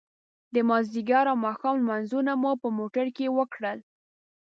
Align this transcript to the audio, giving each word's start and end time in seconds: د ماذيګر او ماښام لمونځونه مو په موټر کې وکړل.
د 0.53 0.55
ماذيګر 0.69 1.25
او 1.31 1.37
ماښام 1.45 1.73
لمونځونه 1.81 2.31
مو 2.41 2.51
په 2.61 2.67
موټر 2.77 3.07
کې 3.15 3.33
وکړل. 3.37 3.79